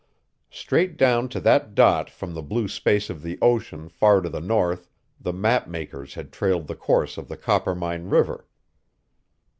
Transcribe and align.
Straight 0.49 0.97
down 0.97 1.29
to 1.29 1.39
that 1.41 1.75
dot 1.75 2.09
from 2.09 2.33
the 2.33 2.41
blue 2.41 2.67
space 2.67 3.11
of 3.11 3.21
the 3.21 3.37
ocean 3.39 3.87
far 3.87 4.19
to 4.21 4.29
the 4.29 4.41
north 4.41 4.89
the 5.19 5.31
map 5.31 5.67
makers 5.67 6.15
had 6.15 6.31
trailed 6.33 6.65
the 6.65 6.73
course 6.75 7.19
of 7.19 7.27
the 7.27 7.37
Coppermine 7.37 8.09
River. 8.09 8.47